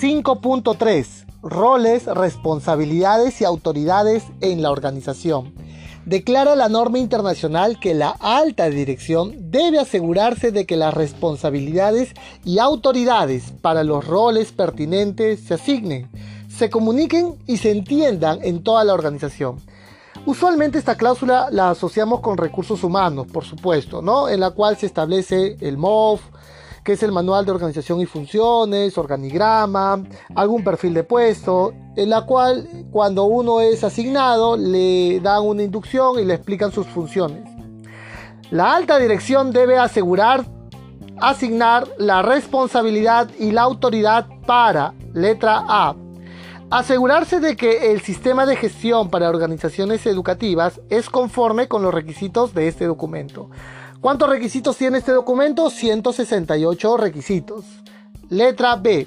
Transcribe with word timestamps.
5.3. 0.00 1.26
Roles, 1.42 2.06
responsabilidades 2.06 3.42
y 3.42 3.44
autoridades 3.44 4.24
en 4.40 4.62
la 4.62 4.70
organización. 4.70 5.52
Declara 6.06 6.56
la 6.56 6.70
norma 6.70 6.98
internacional 6.98 7.78
que 7.78 7.92
la 7.92 8.16
alta 8.18 8.70
dirección 8.70 9.50
debe 9.50 9.78
asegurarse 9.78 10.52
de 10.52 10.64
que 10.64 10.78
las 10.78 10.94
responsabilidades 10.94 12.14
y 12.46 12.60
autoridades 12.60 13.52
para 13.60 13.84
los 13.84 14.06
roles 14.06 14.52
pertinentes 14.52 15.40
se 15.40 15.52
asignen, 15.52 16.08
se 16.48 16.70
comuniquen 16.70 17.34
y 17.46 17.58
se 17.58 17.70
entiendan 17.70 18.38
en 18.42 18.62
toda 18.62 18.84
la 18.84 18.94
organización. 18.94 19.60
Usualmente 20.24 20.78
esta 20.78 20.96
cláusula 20.96 21.48
la 21.50 21.68
asociamos 21.68 22.20
con 22.20 22.38
recursos 22.38 22.82
humanos, 22.84 23.26
por 23.26 23.44
supuesto, 23.44 24.00
¿no? 24.00 24.30
En 24.30 24.40
la 24.40 24.52
cual 24.52 24.78
se 24.78 24.86
establece 24.86 25.58
el 25.60 25.76
MOF, 25.76 26.22
que 26.84 26.92
es 26.92 27.02
el 27.02 27.12
manual 27.12 27.44
de 27.44 27.52
organización 27.52 28.00
y 28.00 28.06
funciones, 28.06 28.96
organigrama, 28.98 30.02
algún 30.34 30.64
perfil 30.64 30.94
de 30.94 31.04
puesto, 31.04 31.72
en 31.96 32.10
la 32.10 32.26
cual 32.26 32.68
cuando 32.90 33.24
uno 33.24 33.60
es 33.60 33.84
asignado 33.84 34.56
le 34.56 35.20
dan 35.20 35.42
una 35.42 35.62
inducción 35.62 36.18
y 36.18 36.24
le 36.24 36.34
explican 36.34 36.72
sus 36.72 36.86
funciones. 36.86 37.48
La 38.50 38.74
alta 38.74 38.98
dirección 38.98 39.52
debe 39.52 39.78
asegurar, 39.78 40.44
asignar 41.20 41.86
la 41.98 42.22
responsabilidad 42.22 43.30
y 43.38 43.52
la 43.52 43.62
autoridad 43.62 44.26
para, 44.46 44.94
letra 45.12 45.64
A, 45.68 45.94
Asegurarse 46.70 47.40
de 47.40 47.56
que 47.56 47.90
el 47.90 48.00
sistema 48.00 48.46
de 48.46 48.54
gestión 48.54 49.10
para 49.10 49.28
organizaciones 49.28 50.06
educativas 50.06 50.80
es 50.88 51.10
conforme 51.10 51.66
con 51.66 51.82
los 51.82 51.92
requisitos 51.92 52.54
de 52.54 52.68
este 52.68 52.84
documento. 52.84 53.50
¿Cuántos 54.00 54.30
requisitos 54.30 54.78
tiene 54.78 54.96
este 54.98 55.12
documento? 55.12 55.68
168 55.68 56.96
requisitos. 56.96 57.66
Letra 58.30 58.76
B. 58.76 59.06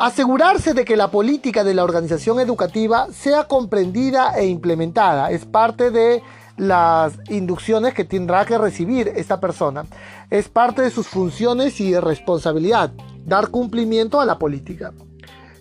Asegurarse 0.00 0.74
de 0.74 0.84
que 0.84 0.96
la 0.96 1.12
política 1.12 1.62
de 1.62 1.74
la 1.74 1.84
organización 1.84 2.40
educativa 2.40 3.06
sea 3.12 3.44
comprendida 3.44 4.36
e 4.36 4.46
implementada. 4.46 5.30
Es 5.30 5.44
parte 5.44 5.92
de 5.92 6.24
las 6.56 7.12
inducciones 7.28 7.94
que 7.94 8.04
tendrá 8.04 8.44
que 8.44 8.58
recibir 8.58 9.12
esta 9.14 9.38
persona. 9.38 9.84
Es 10.28 10.48
parte 10.48 10.82
de 10.82 10.90
sus 10.90 11.06
funciones 11.06 11.80
y 11.80 11.96
responsabilidad. 11.96 12.90
Dar 13.24 13.50
cumplimiento 13.50 14.20
a 14.20 14.24
la 14.24 14.40
política. 14.40 14.92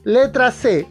Letra 0.04 0.52
C. 0.52 0.88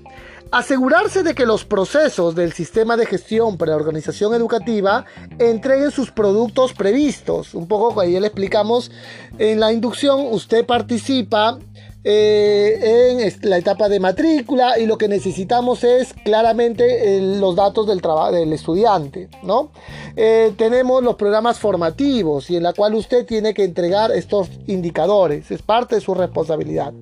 Asegurarse 0.54 1.24
de 1.24 1.34
que 1.34 1.46
los 1.46 1.64
procesos 1.64 2.36
del 2.36 2.52
sistema 2.52 2.96
de 2.96 3.06
gestión 3.06 3.56
para 3.56 3.72
la 3.72 3.76
organización 3.76 4.34
educativa 4.34 5.04
entreguen 5.40 5.90
sus 5.90 6.12
productos 6.12 6.74
previstos. 6.74 7.54
Un 7.54 7.66
poco 7.66 8.00
ahí 8.00 8.12
le 8.20 8.28
explicamos 8.28 8.92
en 9.40 9.58
la 9.58 9.72
inducción, 9.72 10.28
usted 10.30 10.64
participa 10.64 11.58
eh, 12.04 13.32
en 13.42 13.50
la 13.50 13.58
etapa 13.58 13.88
de 13.88 13.98
matrícula 13.98 14.78
y 14.78 14.86
lo 14.86 14.96
que 14.96 15.08
necesitamos 15.08 15.82
es 15.82 16.14
claramente 16.24 17.20
los 17.40 17.56
datos 17.56 17.88
del, 17.88 18.00
del 18.30 18.52
estudiante. 18.52 19.28
¿no? 19.42 19.72
Eh, 20.14 20.54
tenemos 20.56 21.02
los 21.02 21.16
programas 21.16 21.58
formativos 21.58 22.48
y 22.48 22.54
en 22.54 22.62
la 22.62 22.74
cual 22.74 22.94
usted 22.94 23.26
tiene 23.26 23.54
que 23.54 23.64
entregar 23.64 24.12
estos 24.12 24.50
indicadores. 24.68 25.50
Es 25.50 25.62
parte 25.62 25.96
de 25.96 26.00
su 26.00 26.14
responsabilidad. 26.14 26.92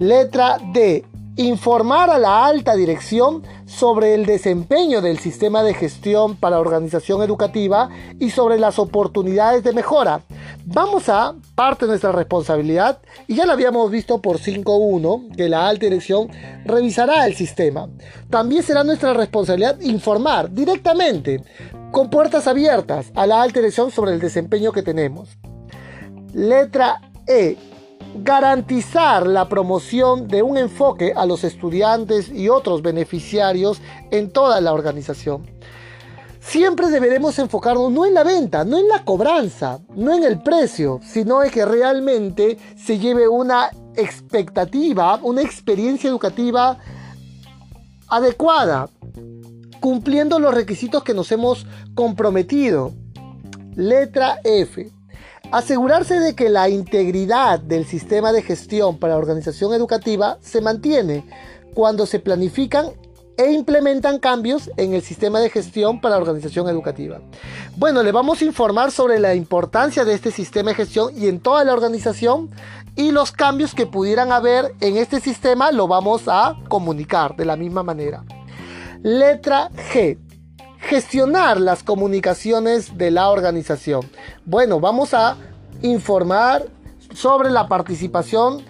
Letra 0.00 0.58
D 0.72 1.04
informar 1.36 2.10
a 2.10 2.18
la 2.18 2.46
alta 2.46 2.74
dirección 2.74 3.42
sobre 3.66 4.14
el 4.14 4.24
desempeño 4.24 5.02
del 5.02 5.18
sistema 5.18 5.62
de 5.62 5.74
gestión 5.74 6.36
para 6.36 6.58
organización 6.58 7.22
educativa 7.22 7.90
y 8.18 8.30
sobre 8.30 8.58
las 8.58 8.78
oportunidades 8.78 9.62
de 9.62 9.72
mejora. 9.72 10.22
Vamos 10.64 11.08
a 11.08 11.34
parte 11.54 11.84
de 11.84 11.90
nuestra 11.90 12.12
responsabilidad 12.12 13.00
y 13.28 13.36
ya 13.36 13.44
lo 13.44 13.52
habíamos 13.52 13.90
visto 13.90 14.22
por 14.22 14.38
5.1 14.38 15.36
que 15.36 15.48
la 15.48 15.68
alta 15.68 15.86
dirección 15.86 16.28
revisará 16.64 17.26
el 17.26 17.34
sistema. 17.34 17.88
También 18.30 18.62
será 18.62 18.82
nuestra 18.82 19.12
responsabilidad 19.12 19.78
informar 19.80 20.50
directamente 20.50 21.42
con 21.92 22.08
puertas 22.08 22.46
abiertas 22.46 23.12
a 23.14 23.26
la 23.26 23.42
alta 23.42 23.60
dirección 23.60 23.90
sobre 23.90 24.12
el 24.12 24.20
desempeño 24.20 24.72
que 24.72 24.82
tenemos. 24.82 25.38
Letra 26.32 27.00
E 27.26 27.56
garantizar 28.14 29.26
la 29.26 29.48
promoción 29.48 30.28
de 30.28 30.42
un 30.42 30.56
enfoque 30.56 31.12
a 31.14 31.26
los 31.26 31.44
estudiantes 31.44 32.28
y 32.28 32.48
otros 32.48 32.82
beneficiarios 32.82 33.80
en 34.10 34.30
toda 34.30 34.60
la 34.60 34.72
organización. 34.72 35.46
Siempre 36.40 36.88
deberemos 36.90 37.38
enfocarnos 37.40 37.90
no 37.90 38.06
en 38.06 38.14
la 38.14 38.22
venta, 38.22 38.64
no 38.64 38.78
en 38.78 38.86
la 38.86 39.04
cobranza, 39.04 39.80
no 39.96 40.14
en 40.14 40.22
el 40.22 40.40
precio, 40.40 41.00
sino 41.02 41.42
en 41.42 41.50
que 41.50 41.64
realmente 41.64 42.56
se 42.76 42.98
lleve 42.98 43.26
una 43.26 43.70
expectativa, 43.96 45.18
una 45.22 45.42
experiencia 45.42 46.08
educativa 46.08 46.78
adecuada, 48.08 48.88
cumpliendo 49.80 50.38
los 50.38 50.54
requisitos 50.54 51.02
que 51.02 51.14
nos 51.14 51.32
hemos 51.32 51.66
comprometido. 51.94 52.92
Letra 53.74 54.38
F 54.44 54.95
Asegurarse 55.52 56.18
de 56.18 56.34
que 56.34 56.48
la 56.48 56.68
integridad 56.68 57.60
del 57.60 57.86
sistema 57.86 58.32
de 58.32 58.42
gestión 58.42 58.98
para 58.98 59.14
la 59.14 59.18
organización 59.18 59.72
educativa 59.72 60.38
se 60.40 60.60
mantiene 60.60 61.24
cuando 61.72 62.04
se 62.04 62.18
planifican 62.18 62.90
e 63.36 63.52
implementan 63.52 64.18
cambios 64.18 64.70
en 64.76 64.94
el 64.94 65.02
sistema 65.02 65.40
de 65.40 65.50
gestión 65.50 66.00
para 66.00 66.16
la 66.16 66.22
organización 66.22 66.68
educativa. 66.68 67.20
Bueno, 67.76 68.02
le 68.02 68.10
vamos 68.10 68.40
a 68.40 68.44
informar 68.44 68.90
sobre 68.90 69.20
la 69.20 69.34
importancia 69.34 70.04
de 70.04 70.14
este 70.14 70.30
sistema 70.30 70.70
de 70.70 70.76
gestión 70.76 71.12
y 71.16 71.28
en 71.28 71.38
toda 71.38 71.62
la 71.62 71.74
organización 71.74 72.50
y 72.96 73.12
los 73.12 73.30
cambios 73.30 73.74
que 73.74 73.86
pudieran 73.86 74.32
haber 74.32 74.74
en 74.80 74.96
este 74.96 75.20
sistema 75.20 75.70
lo 75.70 75.86
vamos 75.86 76.22
a 76.26 76.56
comunicar 76.68 77.36
de 77.36 77.44
la 77.44 77.56
misma 77.56 77.82
manera. 77.82 78.24
Letra 79.02 79.70
G 79.92 80.18
gestionar 80.86 81.60
las 81.60 81.82
comunicaciones 81.82 82.96
de 82.96 83.10
la 83.10 83.28
organización. 83.28 84.08
Bueno, 84.44 84.80
vamos 84.80 85.14
a 85.14 85.36
informar 85.82 86.66
sobre 87.12 87.50
la 87.50 87.66
participación 87.68 88.62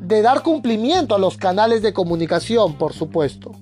de 0.00 0.22
dar 0.22 0.42
cumplimiento 0.42 1.14
a 1.14 1.18
los 1.18 1.36
canales 1.36 1.82
de 1.82 1.92
comunicación, 1.92 2.74
por 2.74 2.92
supuesto. 2.92 3.52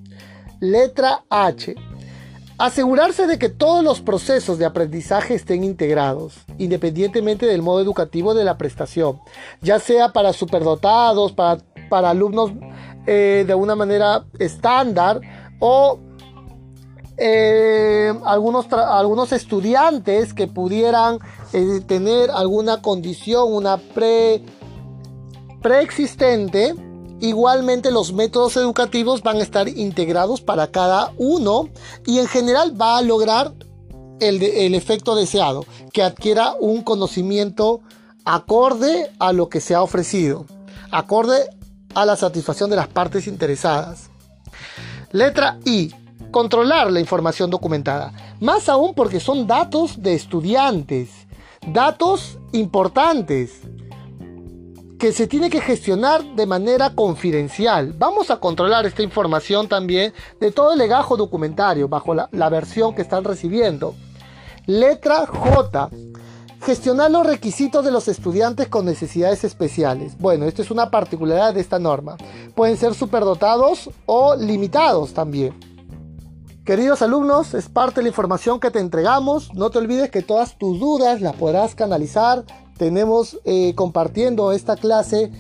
Letra 0.61 1.25
H. 1.29 1.75
Asegurarse 2.59 3.27
de 3.27 3.39
que 3.39 3.49
todos 3.49 3.83
los 3.83 4.01
procesos 4.01 4.59
de 4.59 4.67
aprendizaje 4.67 5.35
estén 5.35 5.65
integrados, 5.65 6.35
independientemente 6.59 7.47
del 7.47 7.63
modo 7.63 7.81
educativo 7.81 8.35
de 8.35 8.45
la 8.45 8.59
prestación, 8.59 9.19
ya 9.63 9.79
sea 9.79 10.13
para 10.13 10.35
superdotados, 10.35 11.33
para, 11.33 11.63
para 11.89 12.11
alumnos 12.11 12.53
eh, 13.07 13.45
de 13.47 13.55
una 13.55 13.75
manera 13.75 14.27
estándar 14.39 15.23
o 15.59 15.99
eh, 17.23 18.15
algunos, 18.25 18.73
algunos 18.73 19.33
estudiantes 19.33 20.33
que 20.33 20.47
pudieran 20.47 21.19
eh, 21.53 21.83
tener 21.87 22.31
alguna 22.31 22.81
condición, 22.81 23.53
una 23.53 23.77
pre, 23.77 24.43
preexistente, 25.61 26.75
igualmente 27.21 27.91
los 27.91 28.15
métodos 28.15 28.57
educativos 28.57 29.23
van 29.23 29.37
a 29.37 29.43
estar 29.43 29.69
integrados 29.69 30.41
para 30.41 30.69
cada 30.69 31.13
uno 31.19 31.69
y 32.07 32.21
en 32.21 32.27
general 32.27 32.81
va 32.81 32.97
a 32.97 33.03
lograr 33.03 33.53
el, 34.21 34.43
el 34.43 34.75
efecto 34.75 35.15
deseado, 35.15 35.67
que 35.93 36.03
adquiera 36.03 36.55
un 36.59 36.83
conocimiento 36.83 37.83
acorde 38.25 39.11
a 39.19 39.35
lo 39.35 39.51
que 39.51 39.61
se 39.61 39.75
ha 39.75 39.83
ofrecido, 39.83 40.47
acorde 40.91 41.51
a 41.95 42.07
la 42.07 42.17
satisfacción 42.17 42.71
de 42.71 42.77
las 42.77 42.89
partes 42.89 43.27
interesadas. 43.27 44.09
Letra 45.13 45.59
I 45.67 45.93
controlar 46.31 46.91
la 46.91 47.01
información 47.01 47.51
documentada. 47.51 48.13
Más 48.41 48.69
aún 48.69 48.95
porque 48.95 49.21
son 49.21 49.47
datos 49.47 50.03
de 50.03 50.15
estudiantes, 50.15 51.11
datos 51.67 52.39
importantes 52.53 53.63
que 55.01 55.13
se 55.13 55.27
tiene 55.27 55.49
que 55.49 55.63
gestionar 55.63 56.23
de 56.37 56.45
manera 56.45 56.91
confidencial. 56.91 57.95
Vamos 57.97 58.31
a 58.31 58.37
controlar 58.37 58.85
esta 58.85 59.03
información 59.03 59.67
también 59.67 60.13
de 60.39 60.53
todo 60.53 60.75
el 60.75 60.79
legajo 60.79 61.17
documentario 61.17 61.89
bajo 61.89 62.15
la, 62.15 62.49
versión 62.51 62.95
que 62.95 63.01
están 63.01 63.25
recibiendo. 63.25 63.95
Letra 64.67 65.27
J. 65.27 65.89
Gestionar 66.63 67.11
los 67.11 67.27
requisitos 67.27 67.83
de 67.83 67.91
los 67.91 68.09
estudiantes 68.09 68.69
con 68.69 68.85
necesidades 68.85 69.43
especiales. 69.45 70.19
Bueno, 70.19 70.45
esto 70.45 70.61
es 70.61 70.71
una 70.71 70.91
particularidad 70.91 71.55
de 71.55 71.63
esta 71.63 71.79
norma. 71.79 72.19
Pueden 72.55 72.77
ser 72.77 72.93
superdotados 72.95 73.89
o 74.05 74.37
limitados 74.37 75.15
también. 75.15 75.55
Queridos 76.65 77.01
alumnos, 77.01 77.55
es 77.55 77.69
parte 77.71 77.97
de 77.97 78.03
la 78.03 78.09
información 78.11 78.61
que 78.61 78.71
te 78.71 78.81
entregamos. 78.81 79.53
No 79.55 79.71
te 79.71 79.79
olvides 79.79 80.11
que 80.11 80.23
todas 80.23 80.59
tus 80.59 80.79
dudas 80.79 81.23
las 81.23 81.35
podrás 81.35 81.75
canalizar. 81.75 82.45
Tenemos 82.77 83.41
eh, 83.45 83.75
compartiendo 83.75 84.53
esta 84.53 84.77
clase 84.77 85.33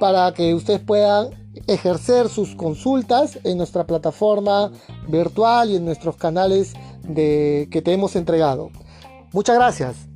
para 0.00 0.34
que 0.34 0.54
ustedes 0.54 0.80
puedan 0.80 1.30
ejercer 1.68 2.28
sus 2.28 2.56
consultas 2.56 3.38
en 3.44 3.56
nuestra 3.56 3.86
plataforma 3.86 4.72
virtual 5.08 5.70
y 5.70 5.76
en 5.76 5.84
nuestros 5.84 6.16
canales 6.16 6.74
de, 7.02 7.68
que 7.70 7.80
te 7.80 7.92
hemos 7.92 8.16
entregado. 8.16 8.70
Muchas 9.32 9.56
gracias. 9.56 10.07